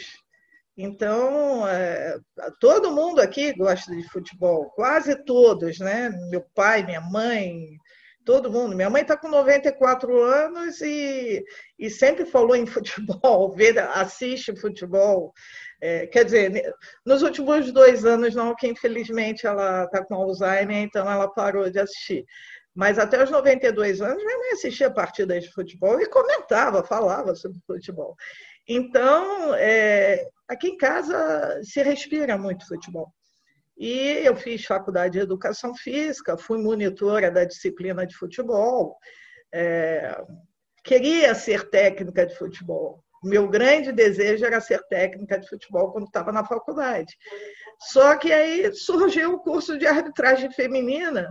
[0.77, 2.17] Então, é,
[2.57, 6.09] todo mundo aqui gosta de futebol, quase todos, né?
[6.31, 7.77] Meu pai, minha mãe,
[8.23, 8.77] todo mundo.
[8.77, 11.43] Minha mãe está com 94 anos e,
[11.77, 15.33] e sempre falou em futebol, vê, assiste futebol.
[15.81, 16.73] É, quer dizer,
[17.05, 21.79] nos últimos dois anos não, que infelizmente ela está com Alzheimer, então ela parou de
[21.79, 22.25] assistir.
[22.79, 27.59] Mas até os 92 anos, minha mãe assistia partidas de futebol e comentava, falava sobre
[27.67, 28.15] futebol.
[28.65, 33.13] Então, é, aqui em casa se respira muito futebol.
[33.77, 38.95] E eu fiz faculdade de educação física, fui monitora da disciplina de futebol,
[39.53, 40.17] é,
[40.81, 43.03] queria ser técnica de futebol.
[43.21, 47.13] Meu grande desejo era ser técnica de futebol quando estava na faculdade.
[47.91, 51.29] Só que aí surgiu o curso de arbitragem feminina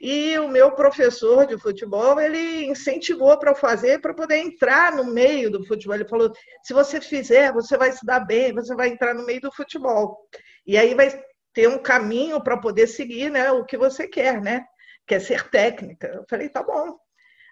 [0.00, 5.50] e o meu professor de futebol ele incentivou para fazer para poder entrar no meio
[5.50, 5.94] do futebol.
[5.94, 6.32] Ele falou:
[6.62, 10.18] se você fizer, você vai se dar bem, você vai entrar no meio do futebol.
[10.66, 11.08] E aí vai
[11.54, 14.64] ter um caminho para poder seguir né, o que você quer, né?
[15.06, 16.08] Quer ser técnica.
[16.08, 16.96] Eu falei, tá bom.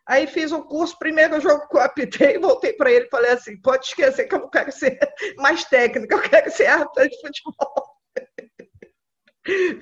[0.07, 3.31] Aí fiz o um curso, primeiro jogo que eu apitei, voltei para ele e falei
[3.31, 4.99] assim, pode esquecer que eu não quero ser
[5.39, 7.84] mais técnica, eu quero ser árbitra de futebol.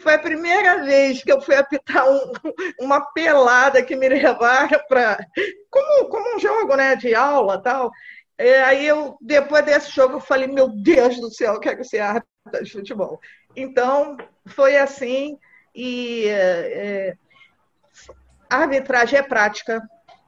[0.00, 2.32] Foi a primeira vez que eu fui apitar um,
[2.80, 5.24] uma pelada que me levaram para.
[5.70, 7.90] Como, como um jogo né, de aula tal.
[8.38, 12.00] E aí eu, depois desse jogo, eu falei, meu Deus do céu, eu quero ser
[12.00, 13.20] árbitra de futebol.
[13.54, 15.38] Então, foi assim,
[15.74, 17.14] e é,
[18.50, 19.80] a arbitragem é prática,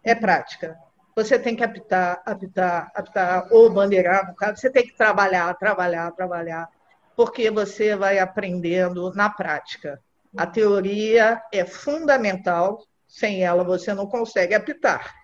[0.04, 0.76] é prática.
[1.16, 6.10] Você tem que apitar, apitar, apitar, ou bandeirar, no caso, você tem que trabalhar, trabalhar,
[6.12, 6.68] trabalhar,
[7.16, 10.00] porque você vai aprendendo na prática.
[10.37, 15.14] A teoria é fundamental, sem ela você não consegue apitar,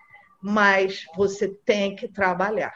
[0.41, 2.73] mas você tem que trabalhar.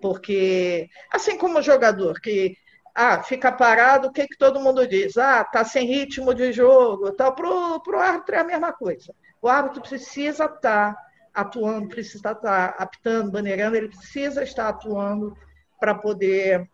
[0.00, 2.56] Porque, assim como o jogador que
[2.94, 5.16] ah, fica parado, o que, que todo mundo diz?
[5.16, 7.12] Ah, tá sem ritmo de jogo.
[7.12, 7.32] Tá.
[7.32, 9.14] Para o árbitro é a mesma coisa.
[9.40, 10.96] O árbitro precisa estar tá
[11.34, 15.36] atuando, precisa estar tá apitando, baneirando, ele precisa estar atuando
[15.80, 16.70] para poder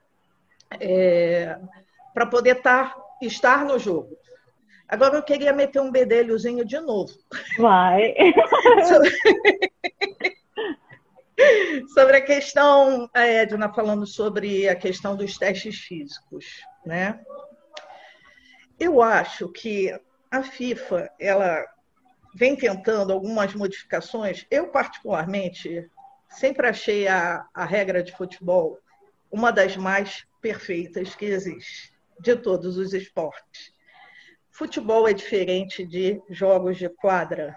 [0.81, 1.59] é,
[2.13, 4.17] para poder tar, estar no jogo.
[4.89, 7.13] Agora eu queria meter um bedelhozinho de novo.
[7.59, 8.15] Vai.
[11.95, 16.47] sobre a questão, a Edna falando sobre a questão dos testes físicos,
[16.85, 17.21] né?
[18.81, 19.93] Eu acho que
[20.31, 21.65] a FIFA, ela
[22.35, 24.47] vem tentando algumas modificações.
[24.51, 25.91] Eu, particularmente,
[26.29, 28.79] sempre achei a, a regra de futebol
[29.31, 33.73] uma das mais perfeitas que existe, de todos os esportes.
[34.51, 37.57] Futebol é diferente de jogos de quadra.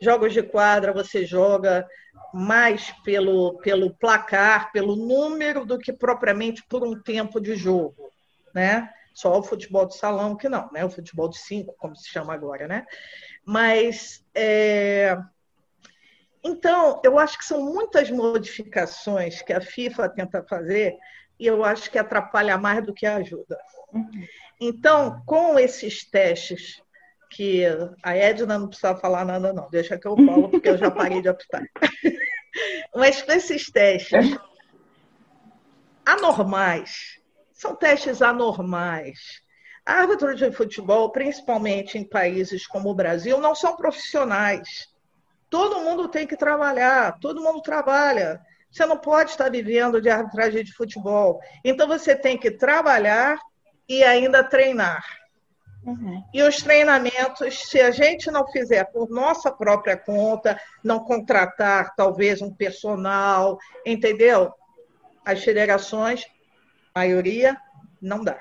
[0.00, 1.86] Jogos de quadra você joga
[2.34, 8.10] mais pelo, pelo placar, pelo número, do que propriamente por um tempo de jogo,
[8.54, 8.90] né?
[9.14, 10.84] Só o futebol de salão que não, né?
[10.84, 12.84] O futebol de cinco, como se chama agora, né?
[13.44, 15.16] Mas é...
[16.44, 20.96] então eu acho que são muitas modificações que a FIFA tenta fazer
[21.38, 23.58] e eu acho que atrapalha mais do que ajuda.
[23.92, 24.26] Uhum.
[24.60, 26.82] Então, com esses testes
[27.32, 27.64] que
[28.02, 29.68] a Edna não precisa falar nada, não.
[29.70, 31.62] Deixa que eu falo, porque eu já parei de apitar.
[32.94, 34.36] Mas com esses testes
[36.04, 37.18] anormais,
[37.52, 39.40] são testes anormais.
[39.84, 44.91] Árbitros de futebol, principalmente em países como o Brasil, não são profissionais.
[45.52, 48.40] Todo mundo tem que trabalhar, todo mundo trabalha.
[48.70, 51.42] Você não pode estar vivendo de arbitragem de futebol.
[51.62, 53.38] Então você tem que trabalhar
[53.86, 55.04] e ainda treinar.
[55.84, 56.24] Uhum.
[56.32, 62.40] E os treinamentos, se a gente não fizer por nossa própria conta, não contratar talvez
[62.40, 64.54] um personal, entendeu?
[65.22, 66.24] As federações,
[66.94, 67.58] a maioria,
[68.00, 68.40] não dá.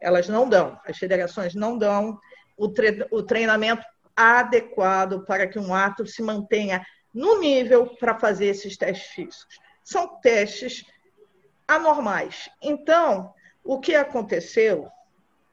[0.00, 0.80] Elas não dão.
[0.84, 2.18] As federações não dão
[2.56, 3.84] o, tre o treinamento
[4.20, 9.58] adequado para que um ato se mantenha no nível para fazer esses testes físicos.
[9.82, 10.84] São testes
[11.66, 12.48] anormais.
[12.62, 13.32] Então,
[13.64, 14.88] o que aconteceu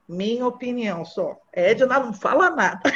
[0.08, 1.38] minha opinião só.
[1.52, 2.82] Edna não fala nada.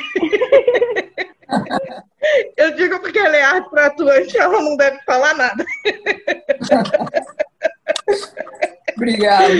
[2.56, 5.66] Eu digo porque ela é árbitra atuante, ela não deve falar nada.
[8.96, 9.54] Obrigada.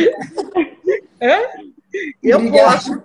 [2.24, 2.74] Eu Obrigado.
[2.74, 3.04] posso.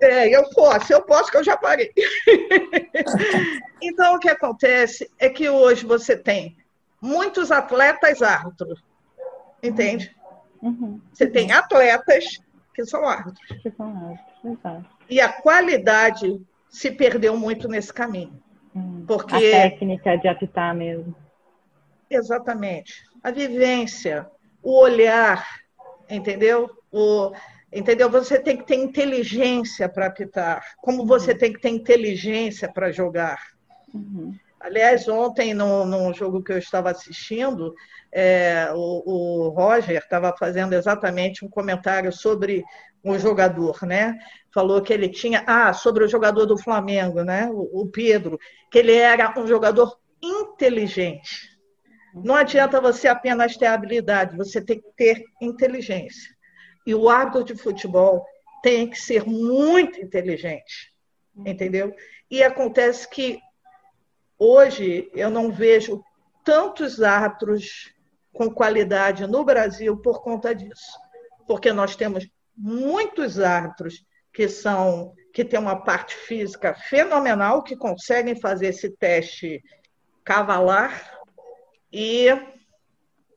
[0.00, 1.92] É, eu posso, eu posso, que eu já parei.
[3.82, 6.56] Então, o que acontece é que hoje você tem
[7.00, 8.82] muitos atletas árbitros,
[9.62, 10.16] entende?
[10.62, 10.98] Uhum.
[11.12, 12.40] Você tem atletas
[12.74, 13.46] que são árbitros.
[13.62, 14.86] Que são árbitros, exato.
[15.08, 18.42] E a qualidade se perdeu muito nesse caminho.
[18.74, 19.34] Hum, porque...
[19.34, 21.14] A técnica de apitar mesmo.
[22.10, 23.04] Exatamente.
[23.22, 24.26] A vivência,
[24.62, 25.46] o olhar,
[26.08, 26.70] entendeu?
[26.90, 27.32] O,
[27.76, 28.10] entendeu?
[28.10, 31.06] Você tem que ter inteligência para apitar, como uhum.
[31.06, 33.38] você tem que ter inteligência para jogar.
[33.92, 34.34] Uhum.
[34.58, 37.74] Aliás, ontem, no, num jogo que eu estava assistindo,
[38.10, 42.64] é, o, o, Roger estava fazendo exatamente um comentário sobre
[43.04, 44.18] o jogador, né?
[44.52, 45.44] Falou que ele tinha.
[45.46, 47.48] Ah, sobre o jogador do Flamengo, né?
[47.52, 48.38] O, o Pedro,
[48.70, 51.56] que ele era um jogador inteligente.
[52.14, 56.35] Não adianta você apenas ter habilidade, você tem que ter inteligência.
[56.86, 58.24] E o árbitro de futebol
[58.62, 60.94] tem que ser muito inteligente,
[61.44, 61.94] entendeu?
[62.30, 63.40] E acontece que
[64.38, 66.04] Hoje eu não vejo
[66.44, 67.90] tantos árbitros
[68.32, 70.92] com qualidade no Brasil por conta disso,
[71.46, 78.38] porque nós temos muitos árbitros que são que têm uma parte física fenomenal, que conseguem
[78.38, 79.62] fazer esse teste
[80.22, 81.18] cavalar
[81.92, 82.28] e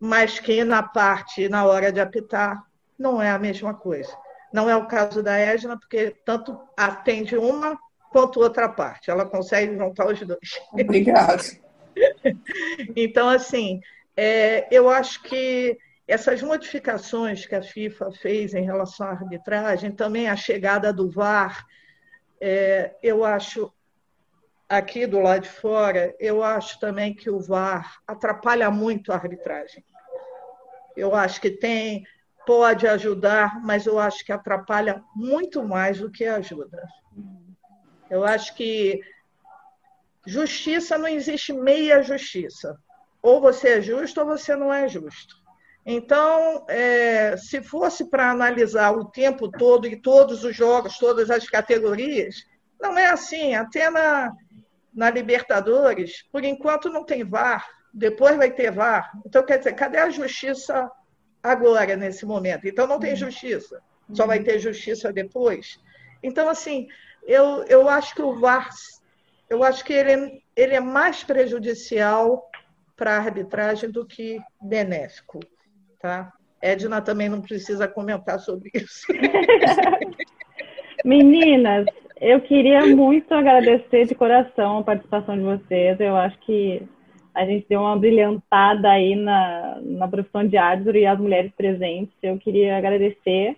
[0.02, 2.62] mas que na parte na hora de apitar
[3.00, 4.16] não é a mesma coisa.
[4.54, 7.80] Não é o caso da Edna, porque tanto atende uma
[8.12, 9.10] quanto outra parte.
[9.10, 10.62] Ela consegue juntar os dois.
[10.74, 11.44] Obrigada.
[12.96, 13.80] então, assim,
[14.18, 15.78] é, eu acho que
[16.08, 21.66] essas modificações que a FIFA fez em relação à arbitragem, também a chegada do VAR,
[22.42, 23.72] é, eu acho,
[24.68, 29.84] aqui do lado de fora, eu acho também que o VAR atrapalha muito a arbitragem.
[30.98, 32.04] Eu acho que tem,
[32.50, 36.82] pode ajudar, mas eu acho que atrapalha muito mais do que ajuda.
[38.10, 39.00] Eu acho que
[40.26, 42.76] justiça não existe meia justiça.
[43.22, 45.36] Ou você é justo ou você não é justo.
[45.86, 51.48] Então, é, se fosse para analisar o tempo todo e todos os jogos, todas as
[51.48, 52.36] categorias,
[52.82, 53.54] não é assim.
[53.54, 54.34] Até na,
[54.92, 59.12] na Libertadores, por enquanto não tem VAR, depois vai ter VAR.
[59.24, 60.90] Então, quer dizer, cadê a justiça
[61.42, 62.68] agora, nesse momento?
[62.68, 63.82] Então, não tem justiça,
[64.14, 65.80] só vai ter justiça depois.
[66.22, 66.88] Então, assim,
[67.24, 68.70] eu, eu acho que o VAR,
[69.50, 72.50] eu acho que ele, é, ele é mais prejudicial
[72.96, 75.40] para a arbitragem do que benéfico.
[76.02, 76.34] Tá?
[76.62, 79.08] Edna também não precisa comentar sobre isso.
[81.06, 81.86] Meninas,
[82.20, 85.98] eu queria muito agradecer de coração a participação de vocês.
[86.00, 86.86] Eu acho que
[87.40, 92.14] a gente deu uma brilhantada aí na, na profissão de árbitro e as mulheres presentes.
[92.22, 93.56] Eu queria agradecer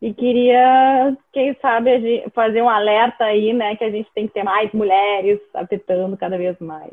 [0.00, 4.42] e queria, quem sabe, fazer um alerta aí, né, que a gente tem que ter
[4.42, 6.92] mais mulheres apitando cada vez mais.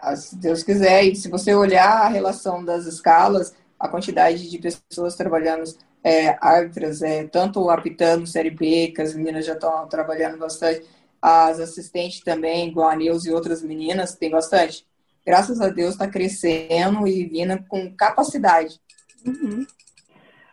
[0.00, 4.58] Ah, se Deus quiser, e se você olhar a relação das escalas, a quantidade de
[4.58, 5.64] pessoas trabalhando,
[6.04, 10.86] é, árbitras, é, tanto apitando Série B, que as meninas já estão trabalhando bastante,
[11.20, 14.86] as assistentes também, igual a Neus e outras meninas, tem bastante.
[15.26, 18.80] Graças a Deus está crescendo e vindo com capacidade.
[19.26, 19.66] Uhum.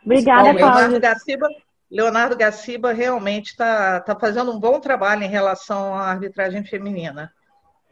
[0.04, 1.48] Obrigada, Leonardo Gaciba,
[1.90, 7.32] Leonardo Gaciba realmente está tá fazendo um bom trabalho em relação à arbitragem feminina.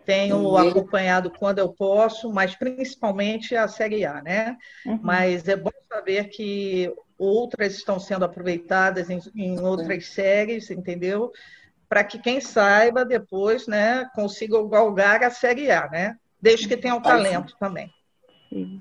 [0.05, 0.57] Tenho uhum.
[0.57, 4.57] acompanhado quando eu posso, mas principalmente a Série A, né?
[4.85, 5.01] Uhum.
[5.03, 11.33] Mas é bom saber que outras estão sendo aproveitadas em, em outras séries, entendeu?
[11.89, 16.16] Para que quem saiba depois, né, consiga galgar a Série A, né?
[16.41, 17.57] Desde que tenha o talento Sim.
[17.59, 17.91] também.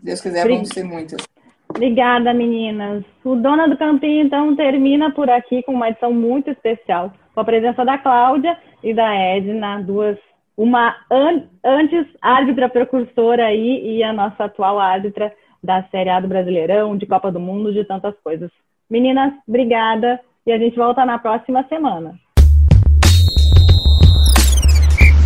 [0.03, 1.25] Deus quiser, vamos ser muitas.
[1.69, 3.03] Obrigada, meninas.
[3.23, 7.45] O Dona do Campinho, então, termina por aqui com uma edição muito especial, com a
[7.45, 10.17] presença da Cláudia e da Edna, duas
[10.57, 16.27] uma an antes árbitra precursora aí e a nossa atual árbitra da Série A do
[16.27, 18.49] Brasileirão, de Copa do Mundo, de tantas coisas.
[18.89, 22.13] Meninas, obrigada e a gente volta na próxima semana.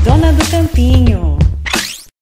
[0.04, 1.49] Dona do Campinho.